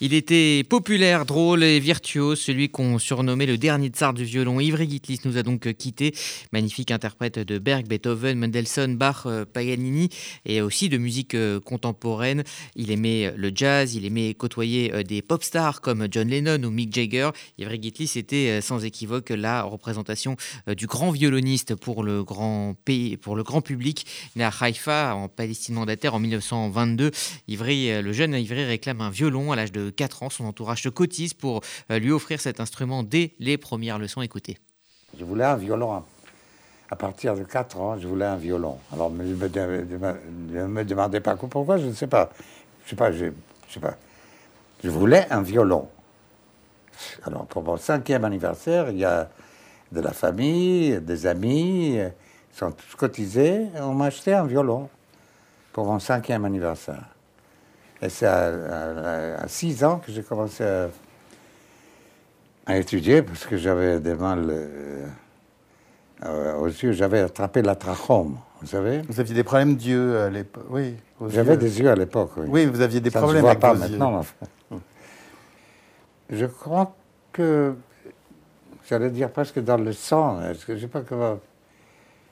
Il 0.00 0.14
était 0.14 0.62
populaire, 0.62 1.26
drôle 1.26 1.64
et 1.64 1.80
virtuose, 1.80 2.38
celui 2.38 2.68
qu'on 2.68 3.00
surnommait 3.00 3.46
le 3.46 3.58
dernier 3.58 3.88
tsar 3.88 4.14
du 4.14 4.22
violon. 4.22 4.60
Ivry 4.60 4.88
Gitlis 4.88 5.18
nous 5.24 5.38
a 5.38 5.42
donc 5.42 5.72
quitté. 5.72 6.14
Magnifique 6.52 6.92
interprète 6.92 7.40
de 7.40 7.58
Berg, 7.58 7.88
Beethoven, 7.88 8.38
Mendelssohn, 8.38 8.96
Bach, 8.96 9.22
euh, 9.26 9.44
Paganini 9.44 10.08
et 10.46 10.60
aussi 10.62 10.88
de 10.88 10.98
musique 10.98 11.34
euh, 11.34 11.58
contemporaine. 11.58 12.44
Il 12.76 12.92
aimait 12.92 13.32
le 13.36 13.50
jazz, 13.52 13.96
il 13.96 14.04
aimait 14.04 14.34
côtoyer 14.34 14.94
euh, 14.94 15.02
des 15.02 15.20
pop 15.20 15.42
stars 15.42 15.80
comme 15.80 16.06
John 16.08 16.28
Lennon 16.28 16.62
ou 16.62 16.70
Mick 16.70 16.94
Jagger. 16.94 17.30
Ivry 17.58 17.82
Gitlis 17.82 18.12
était 18.14 18.60
sans 18.60 18.84
équivoque 18.84 19.30
la 19.30 19.64
représentation 19.64 20.36
du 20.68 20.86
grand 20.86 21.10
violoniste 21.10 21.74
pour 21.74 22.04
le 22.04 22.22
grand 22.22 22.76
pays, 22.84 23.16
pour 23.16 23.34
le 23.34 23.42
grand 23.42 23.62
public. 23.62 24.06
Né 24.36 24.44
à 24.44 24.52
Haïfa, 24.60 25.16
en 25.16 25.28
Palestine 25.28 25.74
mandataire 25.74 26.14
en 26.14 26.20
1922. 26.20 27.10
Ivry, 27.48 28.00
le 28.00 28.12
jeune 28.12 28.34
Ivry 28.34 28.64
réclame 28.64 29.00
un 29.00 29.10
violon 29.10 29.50
à 29.50 29.56
l'âge 29.56 29.72
de 29.72 29.87
4 29.90 30.22
ans. 30.22 30.30
Son 30.30 30.44
entourage 30.44 30.82
se 30.82 30.88
cotise 30.88 31.34
pour 31.34 31.60
euh, 31.90 31.98
lui 31.98 32.10
offrir 32.10 32.40
cet 32.40 32.60
instrument 32.60 33.02
dès 33.02 33.34
les 33.38 33.58
premières 33.58 33.98
leçons. 33.98 34.22
Écoutez. 34.22 34.58
Je 35.18 35.24
voulais 35.24 35.44
un 35.44 35.56
violon. 35.56 36.02
À 36.90 36.96
partir 36.96 37.34
de 37.34 37.42
4 37.42 37.80
ans, 37.80 37.98
je 37.98 38.08
voulais 38.08 38.24
un 38.24 38.36
violon. 38.36 38.78
Alors, 38.92 39.10
ne 39.10 39.24
me, 40.66 40.84
demandez 40.84 41.20
pas 41.20 41.36
pourquoi, 41.36 41.76
je 41.76 41.86
ne 41.86 41.92
sais 41.92 42.06
pas. 42.06 42.30
Je 42.86 42.96
sais 42.96 43.32
sais 43.68 43.80
pas. 43.80 43.94
Je 44.82 44.88
voulais 44.88 45.26
un 45.30 45.42
violon. 45.42 45.88
Alors, 47.24 47.46
pour 47.46 47.62
mon 47.62 47.76
cinquième 47.76 48.24
anniversaire, 48.24 48.90
il 48.90 48.98
y 48.98 49.04
a 49.04 49.28
de 49.92 50.00
la 50.00 50.12
famille, 50.12 51.00
des 51.00 51.26
amis, 51.26 51.96
ils 51.96 52.12
sont 52.52 52.72
tous 52.72 52.96
cotisés. 52.96 53.66
On 53.76 53.94
m'a 53.94 54.06
acheté 54.06 54.32
un 54.32 54.46
violon 54.46 54.88
pour 55.72 55.84
mon 55.86 55.98
cinquième 55.98 56.44
anniversaire. 56.44 57.17
Et 58.00 58.08
c'est 58.08 58.26
à, 58.26 59.46
6 59.46 59.84
ans 59.84 59.98
que 59.98 60.12
j'ai 60.12 60.22
commencé 60.22 60.64
à, 62.66 62.76
étudier 62.76 63.22
parce 63.22 63.46
que 63.46 63.56
j'avais 63.56 63.98
des 63.98 64.14
mal 64.14 64.46
euh, 64.50 65.06
euh, 66.24 66.54
aux 66.56 66.66
yeux. 66.66 66.92
J'avais 66.92 67.20
attrapé 67.20 67.62
la 67.62 67.74
trachome, 67.74 68.36
vous 68.60 68.66
savez. 68.66 69.02
Vous 69.08 69.18
aviez 69.18 69.34
des 69.34 69.42
problèmes 69.42 69.74
d'yeux 69.74 70.18
à 70.20 70.30
l'époque 70.30 70.66
Oui. 70.68 70.94
J'avais 71.28 71.56
des 71.56 71.80
yeux 71.80 71.90
à 71.90 71.96
l'époque, 71.96 72.32
oui. 72.36 72.46
Oui, 72.48 72.66
vous 72.66 72.80
aviez 72.80 73.00
des 73.00 73.10
Ça 73.10 73.20
problèmes 73.20 73.42
ne 73.42 73.48
se 73.48 73.52
voit 73.52 73.60
pas 73.60 73.74
maintenant. 73.74 74.22
Je 76.30 76.44
crois 76.44 76.94
que, 77.32 77.74
j'allais 78.88 79.10
dire 79.10 79.30
presque 79.30 79.60
dans 79.60 79.78
le 79.78 79.92
sang, 79.92 80.40
je 80.68 80.76
sais 80.76 80.88
pas 80.88 81.00
comment... 81.00 81.40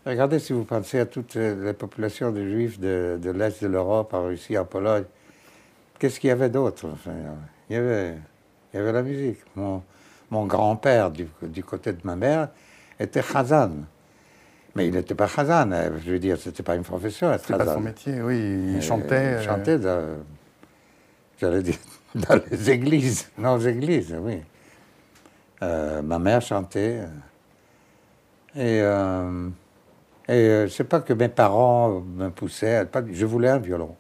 Regardez 0.05 0.39
si 0.39 0.53
vous 0.53 0.65
pensez 0.65 1.01
à 1.01 1.07
toutes 1.07 1.35
les 1.35 1.73
populations 1.73 2.31
de 2.31 2.47
juifs 2.47 2.79
de 2.79 3.31
l'Est 3.31 3.62
de 3.62 3.69
l'Europe, 3.69 4.12
en 4.15 4.27
Russie, 4.27 4.57
en 4.57 4.67
Pologne, 4.67 5.05
Qu'est-ce 5.99 6.21
qu'il 6.21 6.29
y 6.29 6.31
avait 6.31 6.51
d'autre 6.51 6.87
il, 7.71 7.75
y 7.75 7.79
avait, 7.79 8.15
il 8.73 8.77
y 8.77 8.81
avait 8.81 8.93
la 8.93 9.03
musique. 9.03 9.39
Mon, 9.55 9.83
mon 10.31 10.47
grand-père, 10.47 11.11
du, 11.11 11.27
du, 11.43 11.65
côté 11.65 11.93
de 11.93 12.01
ma 12.05 12.17
mère, 12.17 12.49
était 13.01 13.23
Khazan. 13.23 13.71
Mais 14.75 14.89
il 14.89 14.95
n'était 14.95 15.15
pas 15.15 15.27
Khazan, 15.27 15.73
hein. 15.73 15.93
je 16.05 16.13
veux 16.13 16.19
dire, 16.19 16.37
c'était 16.39 16.63
pas 16.63 16.77
une 16.77 16.83
profession. 16.83 17.33
C'était 17.39 17.57
pas 17.57 17.75
son 17.75 17.81
métier, 17.81 18.21
oui. 18.21 18.75
Il 18.77 18.83
chantait. 18.83 19.37
Il 19.39 19.45
chantait, 19.45 19.79
dans, 19.79 20.19
j'allais 21.41 21.63
dire, 21.63 21.79
dans 22.15 22.41
les 22.51 22.71
églises, 22.71 23.31
dans 23.39 23.57
les 23.57 23.69
églises, 23.69 24.15
oui. 24.21 24.43
Euh, 25.63 26.03
ma 26.03 26.19
mère 26.19 26.43
chantait. 26.43 27.01
Et, 28.55 28.81
euh, 28.83 29.49
et 30.29 30.33
euh, 30.33 30.69
c'est 30.69 30.85
pas 30.85 31.01
que 31.01 31.13
mes 31.13 31.29
parents 31.29 32.01
me 32.01 32.29
poussaient, 32.29 32.87
je 33.13 33.27
voulais 33.27 33.49
un 33.49 33.59
violon. 33.59 33.97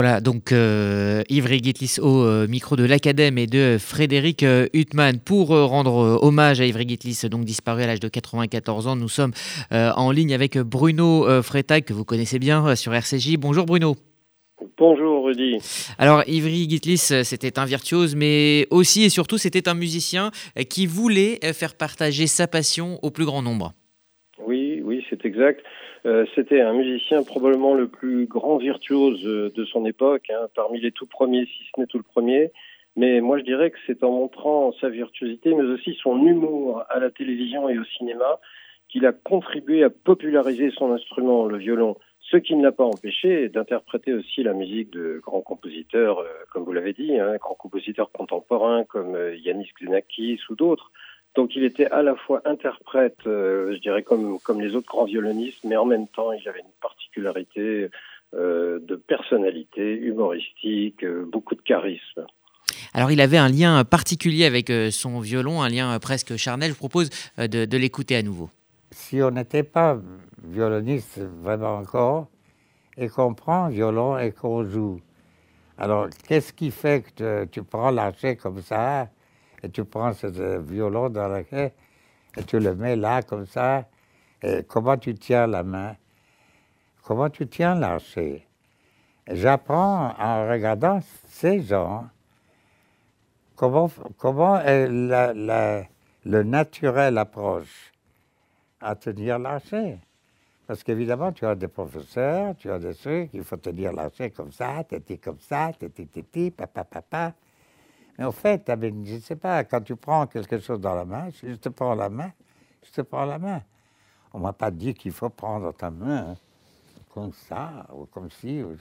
Voilà, 0.00 0.20
donc 0.20 0.52
euh, 0.52 1.24
Ivry 1.28 1.58
Gitlis 1.58 1.96
au 2.00 2.22
euh, 2.22 2.46
micro 2.46 2.76
de 2.76 2.84
l'Acadème 2.84 3.36
et 3.36 3.48
de 3.48 3.78
Frédéric 3.80 4.44
euh, 4.44 4.68
Huttman 4.72 5.18
pour 5.18 5.48
rendre 5.48 6.20
hommage 6.22 6.60
à 6.60 6.66
Ivry 6.66 6.88
Gitlis, 6.88 7.22
donc 7.28 7.44
disparu 7.44 7.82
à 7.82 7.88
l'âge 7.88 7.98
de 7.98 8.06
94 8.06 8.86
ans. 8.86 8.94
Nous 8.94 9.08
sommes 9.08 9.32
en 9.72 10.12
ligne 10.12 10.34
avec 10.34 10.56
Bruno 10.56 11.26
Freitag, 11.42 11.82
que 11.82 11.92
vous 11.92 12.04
connaissez 12.04 12.38
bien 12.38 12.76
sur 12.76 12.94
RCJ. 12.94 13.38
Bonjour 13.38 13.66
Bruno. 13.66 13.96
Bonjour 14.78 15.24
Rudy. 15.24 15.56
Alors 15.98 16.22
Ivry 16.28 16.70
Gitlis, 16.70 17.24
c'était 17.24 17.58
un 17.58 17.64
virtuose, 17.64 18.14
mais 18.14 18.68
aussi 18.70 19.02
et 19.02 19.08
surtout 19.08 19.36
c'était 19.36 19.68
un 19.68 19.74
musicien 19.74 20.30
qui 20.70 20.86
voulait 20.86 21.40
faire 21.54 21.74
partager 21.74 22.28
sa 22.28 22.46
passion 22.46 23.00
au 23.02 23.10
plus 23.10 23.24
grand 23.24 23.42
nombre. 23.42 23.74
C'est 25.20 25.28
exact. 25.28 25.64
Euh, 26.06 26.26
c'était 26.34 26.60
un 26.60 26.72
musicien 26.72 27.22
probablement 27.22 27.74
le 27.74 27.88
plus 27.88 28.26
grand 28.26 28.56
virtuose 28.56 29.24
euh, 29.26 29.50
de 29.54 29.64
son 29.64 29.84
époque, 29.84 30.30
hein, 30.30 30.48
parmi 30.54 30.80
les 30.80 30.92
tout 30.92 31.06
premiers, 31.06 31.46
si 31.46 31.64
ce 31.74 31.80
n'est 31.80 31.86
tout 31.86 31.98
le 31.98 32.04
premier. 32.04 32.52
Mais 32.96 33.20
moi, 33.20 33.38
je 33.38 33.44
dirais 33.44 33.70
que 33.70 33.78
c'est 33.86 34.02
en 34.02 34.10
montrant 34.10 34.72
sa 34.80 34.88
virtuosité, 34.88 35.54
mais 35.54 35.64
aussi 35.64 35.96
son 36.02 36.24
humour 36.24 36.84
à 36.88 36.98
la 36.98 37.10
télévision 37.10 37.68
et 37.68 37.78
au 37.78 37.84
cinéma, 37.84 38.38
qu'il 38.88 39.06
a 39.06 39.12
contribué 39.12 39.84
à 39.84 39.90
populariser 39.90 40.70
son 40.70 40.92
instrument, 40.92 41.46
le 41.46 41.58
violon. 41.58 41.96
Ce 42.20 42.36
qui 42.36 42.54
ne 42.56 42.62
l'a 42.62 42.72
pas 42.72 42.84
empêché 42.84 43.48
d'interpréter 43.48 44.12
aussi 44.12 44.42
la 44.42 44.52
musique 44.52 44.90
de 44.90 45.20
grands 45.22 45.40
compositeurs, 45.40 46.20
euh, 46.20 46.28
comme 46.52 46.64
vous 46.64 46.72
l'avez 46.72 46.92
dit, 46.92 47.18
hein, 47.18 47.36
grands 47.40 47.54
compositeurs 47.54 48.12
contemporains 48.12 48.84
comme 48.84 49.16
Yanis 49.36 49.70
Xenakis 49.80 50.40
ou 50.50 50.54
d'autres. 50.54 50.92
Donc 51.34 51.54
il 51.54 51.64
était 51.64 51.86
à 51.86 52.02
la 52.02 52.16
fois 52.16 52.42
interprète, 52.44 53.18
euh, 53.26 53.74
je 53.74 53.80
dirais 53.80 54.02
comme, 54.02 54.38
comme 54.40 54.60
les 54.60 54.74
autres 54.74 54.88
grands 54.88 55.04
violonistes, 55.04 55.62
mais 55.64 55.76
en 55.76 55.84
même 55.84 56.08
temps 56.08 56.32
il 56.32 56.48
avait 56.48 56.60
une 56.60 56.66
particularité 56.80 57.90
euh, 58.34 58.80
de 58.80 58.96
personnalité 58.96 59.94
humoristique, 59.94 61.04
euh, 61.04 61.24
beaucoup 61.30 61.54
de 61.54 61.62
charisme. 61.62 62.26
Alors 62.92 63.10
il 63.10 63.20
avait 63.20 63.38
un 63.38 63.48
lien 63.48 63.84
particulier 63.84 64.46
avec 64.46 64.72
son 64.90 65.20
violon, 65.20 65.62
un 65.62 65.68
lien 65.68 65.98
presque 65.98 66.36
charnel. 66.36 66.70
Je 66.70 66.72
vous 66.74 66.78
propose 66.78 67.10
de, 67.36 67.64
de 67.64 67.76
l'écouter 67.76 68.16
à 68.16 68.22
nouveau. 68.22 68.50
Si 68.90 69.22
on 69.22 69.30
n'était 69.30 69.62
pas 69.62 70.00
violoniste 70.42 71.20
vraiment 71.42 71.76
encore, 71.76 72.28
et 72.96 73.08
qu'on 73.08 73.34
prend 73.34 73.68
violon 73.68 74.18
et 74.18 74.32
qu'on 74.32 74.64
joue, 74.64 75.00
alors 75.76 76.08
qu'est-ce 76.26 76.52
qui 76.52 76.70
fait 76.70 77.02
que 77.02 77.44
tu, 77.44 77.50
tu 77.50 77.62
prends 77.62 77.90
l'archet 77.90 78.36
comme 78.36 78.60
ça 78.62 79.08
et 79.62 79.70
tu 79.70 79.84
prends 79.84 80.12
ce 80.12 80.58
violon 80.58 81.08
dans 81.08 81.28
la 81.28 81.40
et 81.40 82.44
tu 82.46 82.58
le 82.60 82.74
mets 82.74 82.96
là 82.96 83.22
comme 83.22 83.46
ça, 83.46 83.86
et 84.42 84.62
comment 84.64 84.96
tu 84.96 85.14
tiens 85.14 85.46
la 85.46 85.62
main, 85.62 85.96
comment 87.02 87.30
tu 87.30 87.46
tiens 87.48 87.74
l'archer. 87.74 88.46
J'apprends 89.26 90.14
en 90.18 90.48
regardant 90.48 91.00
ces 91.26 91.60
gens 91.62 92.08
comment, 93.56 94.60
est 94.60 94.88
le 94.88 96.42
naturel 96.42 97.18
approche 97.18 97.92
à 98.80 98.94
tenir 98.94 99.38
l'archer. 99.38 99.98
Parce 100.66 100.84
qu'évidemment, 100.84 101.32
tu 101.32 101.46
as 101.46 101.54
des 101.54 101.66
professeurs, 101.68 102.54
tu 102.56 102.70
as 102.70 102.78
des 102.78 102.94
trucs, 102.94 103.30
il 103.32 103.42
faut 103.42 103.56
tenir 103.56 103.92
l'archer 103.92 104.30
comme 104.30 104.52
ça, 104.52 104.84
t'es 104.84 105.16
comme 105.16 105.40
ça, 105.40 105.72
t'es 105.78 106.50
papa, 106.50 106.84
papa. 106.84 107.32
Mais 108.18 108.24
en 108.24 108.32
fait, 108.32 108.62
je 108.66 109.14
ne 109.14 109.20
sais 109.20 109.36
pas, 109.36 109.62
quand 109.62 109.80
tu 109.80 109.94
prends 109.94 110.26
quelque 110.26 110.58
chose 110.58 110.80
dans 110.80 110.94
la 110.94 111.04
main, 111.04 111.28
je 111.42 111.54
te 111.54 111.68
prends 111.68 111.94
la 111.94 112.08
main, 112.08 112.32
je 112.84 112.90
te 112.90 113.00
prends 113.02 113.24
la 113.24 113.38
main. 113.38 113.60
On 114.34 114.38
ne 114.38 114.42
m'a 114.42 114.52
pas 114.52 114.72
dit 114.72 114.92
qu'il 114.94 115.12
faut 115.12 115.30
prendre 115.30 115.72
ta 115.72 115.90
main 115.90 116.30
hein, 116.30 116.34
comme 117.14 117.32
ça, 117.32 117.86
ou 117.94 118.06
comme 118.06 118.28
ci, 118.30 118.62
ou 118.62 118.76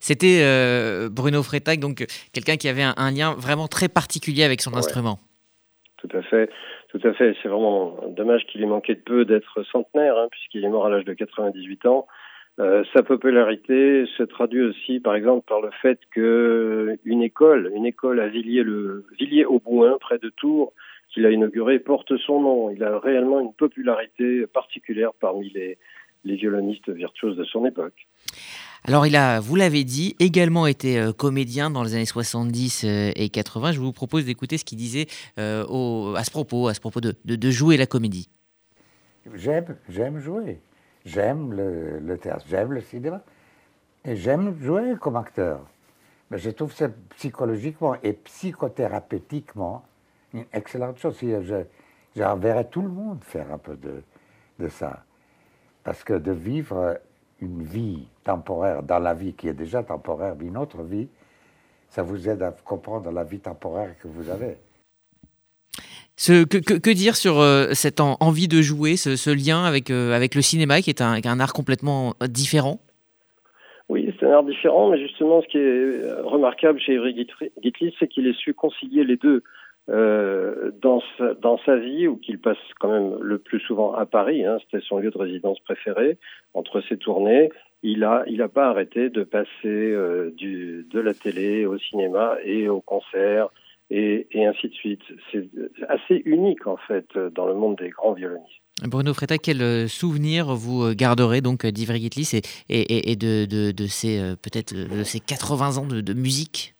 C'était 0.00 0.40
euh, 0.42 1.08
Bruno 1.08 1.42
Freitag, 1.44 1.78
donc 1.78 2.04
quelqu'un 2.32 2.56
qui 2.56 2.68
avait 2.68 2.82
un, 2.82 3.10
lien 3.12 3.34
vraiment 3.34 3.68
très 3.68 3.88
particulier 3.88 4.42
avec 4.42 4.60
son 4.60 4.74
instrument. 4.76 5.18
Tout 5.98 6.08
à 6.12 6.22
fait, 6.22 6.50
tout 6.88 7.00
à 7.04 7.14
fait. 7.14 7.36
C'est 7.42 7.48
vraiment 7.48 7.96
dommage 8.08 8.44
qu'il 8.46 8.62
ait 8.62 8.66
manqué 8.66 8.96
de 8.96 9.00
peu 9.00 9.24
d'être 9.24 9.62
centenaire, 9.70 10.16
hein, 10.18 10.26
puisqu'il 10.30 10.64
est 10.64 10.68
mort 10.68 10.86
à 10.86 10.90
l'âge 10.90 11.04
de 11.04 11.14
98 11.14 11.86
ans. 11.86 12.06
Euh, 12.58 12.84
sa 12.94 13.02
popularité 13.02 14.06
se 14.16 14.22
traduit 14.22 14.62
aussi, 14.62 14.98
par 14.98 15.14
exemple, 15.14 15.44
par 15.46 15.60
le 15.60 15.70
fait 15.82 15.98
que 16.10 16.98
une 17.04 17.22
école, 17.22 17.70
une 17.74 17.84
école 17.84 18.18
à 18.18 18.28
Villiers, 18.28 18.62
le 18.62 19.04
Villiers 19.18 19.44
au 19.44 19.60
Bouin, 19.60 19.98
près 20.00 20.18
de 20.18 20.30
Tours, 20.30 20.72
qu'il 21.12 21.26
a 21.26 21.30
inaugurée, 21.30 21.78
porte 21.78 22.16
son 22.16 22.40
nom. 22.40 22.70
Il 22.70 22.82
a 22.82 22.98
réellement 22.98 23.40
une 23.40 23.52
popularité 23.52 24.46
particulière 24.46 25.12
parmi 25.20 25.50
les, 25.50 25.76
les 26.24 26.36
violonistes 26.36 26.88
virtuoses 26.88 27.36
de 27.36 27.44
son 27.44 27.66
époque. 27.66 28.08
Alors 28.84 29.06
il 29.06 29.16
a, 29.16 29.38
vous 29.40 29.56
l'avez 29.56 29.84
dit, 29.84 30.14
également 30.18 30.66
été 30.66 30.98
euh, 30.98 31.12
comédien 31.12 31.70
dans 31.70 31.82
les 31.82 31.94
années 31.94 32.06
70 32.06 32.84
euh, 32.84 33.10
et 33.16 33.28
80. 33.28 33.72
Je 33.72 33.80
vous 33.80 33.92
propose 33.92 34.24
d'écouter 34.24 34.56
ce 34.56 34.64
qu'il 34.64 34.78
disait 34.78 35.06
au, 35.36 36.14
à 36.16 36.24
ce 36.24 36.30
propos, 36.30 36.68
à 36.68 36.74
ce 36.74 36.80
propos 36.80 37.02
de, 37.02 37.14
de, 37.26 37.36
de 37.36 37.50
jouer 37.50 37.76
la 37.76 37.86
comédie. 37.86 38.30
J'aime, 39.34 39.76
j'aime 39.90 40.20
jouer. 40.20 40.60
J'aime 41.06 41.52
le, 41.52 42.18
théâtre, 42.18 42.44
j'aime 42.48 42.72
le 42.72 42.80
cinéma, 42.80 43.22
et 44.04 44.16
j'aime 44.16 44.60
jouer 44.60 44.96
comme 45.00 45.14
acteur. 45.14 45.60
Mais 46.30 46.38
je 46.38 46.50
trouve 46.50 46.72
ça 46.72 46.88
psychologiquement 47.10 47.94
et 48.02 48.12
psychothérapeutiquement 48.12 49.84
une 50.34 50.44
excellente 50.52 50.98
chose. 50.98 51.16
Je, 51.20 51.62
j'enverrais 52.16 52.64
tout 52.64 52.82
le 52.82 52.88
monde 52.88 53.22
faire 53.22 53.52
un 53.52 53.58
peu 53.58 53.76
de, 53.76 54.02
de 54.58 54.68
ça. 54.68 55.04
Parce 55.84 56.02
que 56.02 56.14
de 56.14 56.32
vivre 56.32 56.98
une 57.40 57.62
vie 57.62 58.08
temporaire 58.24 58.82
dans 58.82 58.98
la 58.98 59.14
vie 59.14 59.32
qui 59.34 59.46
est 59.46 59.54
déjà 59.54 59.84
temporaire, 59.84 60.34
une 60.40 60.56
autre 60.56 60.82
vie, 60.82 61.08
ça 61.88 62.02
vous 62.02 62.28
aide 62.28 62.42
à 62.42 62.50
comprendre 62.50 63.12
la 63.12 63.22
vie 63.22 63.38
temporaire 63.38 63.96
que 64.00 64.08
vous 64.08 64.28
avez. 64.28 64.58
Que, 66.16 66.94
dire 66.94 67.14
sur 67.14 67.40
euh, 67.40 67.68
cette 67.72 68.00
envie 68.00 68.48
de 68.48 68.62
jouer, 68.62 68.96
ce, 68.96 69.30
lien 69.30 69.64
avec, 69.64 69.90
euh, 69.90 70.12
avec 70.12 70.34
le 70.34 70.40
cinéma 70.40 70.80
qui 70.80 70.88
est 70.88 71.02
un, 71.02 71.40
art 71.40 71.52
complètement 71.52 72.14
différent? 72.28 72.80
Oui, 73.90 74.12
c'est 74.18 74.26
un 74.26 74.32
art 74.32 74.44
différent, 74.44 74.90
mais 74.90 74.98
justement, 74.98 75.42
ce 75.42 75.46
qui 75.48 75.58
est 75.58 76.22
remarquable 76.22 76.80
chez 76.80 76.94
Ivry 76.94 77.28
Gitlis, 77.62 77.94
c'est 77.98 78.08
qu'il 78.08 78.26
ait 78.26 78.32
su 78.32 78.54
concilier 78.54 79.04
les 79.04 79.16
deux. 79.16 79.42
Euh, 79.88 80.72
dans, 80.82 81.00
sa, 81.16 81.34
dans 81.34 81.58
sa 81.58 81.76
vie, 81.76 82.08
où 82.08 82.16
qu'il 82.16 82.40
passe 82.40 82.58
quand 82.80 82.90
même 82.90 83.18
le 83.20 83.38
plus 83.38 83.60
souvent 83.60 83.94
à 83.94 84.04
Paris, 84.04 84.44
hein, 84.44 84.58
c'était 84.64 84.84
son 84.84 84.98
lieu 84.98 85.12
de 85.12 85.18
résidence 85.18 85.60
préféré, 85.60 86.18
entre 86.54 86.80
ses 86.80 86.96
tournées, 86.96 87.50
il 87.84 88.02
a 88.02 88.24
il 88.26 88.42
a 88.42 88.48
pas 88.48 88.66
arrêté 88.66 89.10
de 89.10 89.22
passer 89.22 89.48
euh, 89.64 90.34
de 90.40 91.00
la 91.00 91.14
télé 91.14 91.66
au 91.66 91.78
cinéma 91.78 92.36
et 92.42 92.68
au 92.68 92.80
concert 92.80 93.50
et, 93.90 94.26
et 94.32 94.46
ainsi 94.46 94.68
de 94.68 94.74
suite. 94.74 95.02
C'est 95.30 95.48
assez 95.88 96.22
unique 96.24 96.66
en 96.66 96.76
fait 96.76 97.06
dans 97.34 97.46
le 97.46 97.54
monde 97.54 97.76
des 97.76 97.90
grands 97.90 98.12
violonistes. 98.12 98.62
Bruno 98.84 99.14
Fretta, 99.14 99.38
quel 99.38 99.62
euh, 99.62 99.88
souvenir 99.88 100.54
vous 100.54 100.94
garderez 100.94 101.40
donc 101.40 101.64
d'Ivry 101.64 102.00
Gitlis 102.00 102.40
et, 102.68 102.78
et, 102.78 103.10
et, 103.10 103.16
de, 103.16 103.46
de, 103.46 103.72
de 103.72 103.86
ces 103.86 104.18
peut-être 104.42 104.74
de 104.74 105.02
ces 105.02 105.20
80 105.20 105.78
ans 105.78 105.86
de, 105.86 106.00
de 106.00 106.12
musique? 106.12 106.76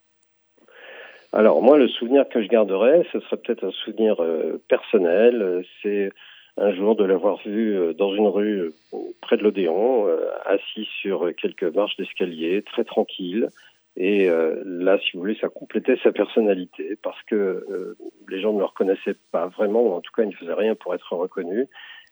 Alors 1.37 1.61
moi, 1.61 1.77
le 1.77 1.87
souvenir 1.87 2.27
que 2.31 2.43
je 2.43 2.49
garderai, 2.49 3.07
ce 3.13 3.21
serait 3.21 3.37
peut-être 3.37 3.65
un 3.65 3.71
souvenir 3.71 4.23
euh, 4.23 4.59
personnel. 4.69 5.65
C'est 5.83 6.11
un 6.57 6.75
jour 6.75 6.97
de 6.97 7.05
l'avoir 7.05 7.39
vu 7.45 7.77
euh, 7.77 7.93
dans 7.93 8.15
une 8.15 8.27
rue 8.27 8.73
euh, 8.95 8.99
près 9.21 9.37
de 9.37 9.43
l'Odéon, 9.43 10.07
assis 10.47 10.89
sur 11.03 11.31
quelques 11.37 11.75
marches 11.75 11.97
d'escalier, 11.99 12.63
très 12.63 12.85
tranquille. 12.85 13.51
Et 13.97 14.29
là, 14.29 14.99
si 14.99 15.13
vous 15.15 15.21
voulez, 15.21 15.39
ça 15.41 15.49
complétait 15.49 15.97
sa 16.03 16.13
personnalité 16.13 16.99
parce 17.03 17.23
que 17.23 17.97
les 18.29 18.43
gens 18.43 18.53
ne 18.53 18.59
le 18.59 18.67
reconnaissaient 18.67 19.17
pas 19.33 19.47
vraiment, 19.47 19.83
ou 19.83 19.93
en 19.93 20.03
tout 20.03 20.13
cas, 20.15 20.23
il 20.23 20.29
ne 20.29 20.35
faisait 20.35 20.53
rien 20.53 20.75
pour 20.75 20.95
être 20.95 21.15
reconnu. 21.15 21.67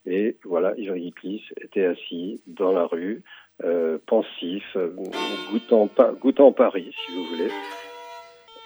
Et 0.07 0.39
voilà, 0.45 0.73
Ivry 0.79 1.05
Gitlis 1.05 1.43
était 1.61 1.85
assis 1.85 2.41
dans 2.47 2.73
la 2.73 2.87
rue, 2.87 3.23
pensif, 4.07 4.77
goûtant, 5.51 5.91
goûtant 6.21 6.53
Paris, 6.53 6.91
si 7.05 7.15
vous 7.15 7.25
voulez. 7.25 7.51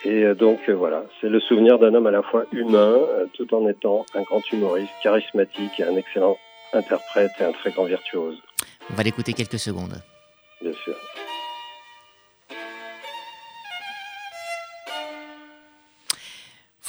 Et 0.05 0.23
euh, 0.23 0.33
donc 0.33 0.59
euh, 0.69 0.73
voilà, 0.73 1.03
c'est 1.19 1.27
le 1.29 1.39
souvenir 1.39 1.77
d'un 1.77 1.93
homme 1.93 2.07
à 2.07 2.11
la 2.11 2.23
fois 2.23 2.45
humain, 2.53 2.95
euh, 2.95 3.25
tout 3.33 3.53
en 3.53 3.67
étant 3.67 4.05
un 4.15 4.21
grand 4.21 4.41
humoriste, 4.51 4.91
charismatique 5.03 5.79
et 5.79 5.83
un 5.83 5.95
excellent 5.97 6.37
interprète 6.71 7.31
et 7.39 7.43
un 7.43 7.51
très 7.51 7.71
grand 7.71 7.85
virtuose. 7.85 8.41
On 8.89 8.93
va 8.93 9.03
l'écouter 9.03 9.33
quelques 9.33 9.59
secondes. 9.59 10.01
Bien 10.61 10.73
sûr. 10.73 10.95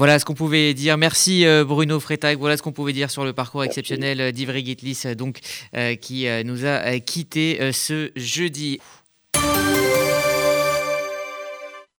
Voilà 0.00 0.18
ce 0.18 0.24
qu'on 0.24 0.32
pouvait 0.32 0.72
dire. 0.72 0.96
Merci 0.96 1.44
Bruno 1.66 2.00
Freitag. 2.00 2.38
Voilà 2.38 2.56
ce 2.56 2.62
qu'on 2.62 2.72
pouvait 2.72 2.94
dire 2.94 3.10
sur 3.10 3.22
le 3.22 3.34
parcours 3.34 3.64
exceptionnel 3.64 4.32
d'Ivry 4.32 4.64
Gitlis, 4.64 5.02
donc 5.14 5.40
qui 6.00 6.26
nous 6.46 6.64
a 6.64 6.98
quitté 7.00 7.70
ce 7.72 8.10
jeudi. 8.16 8.80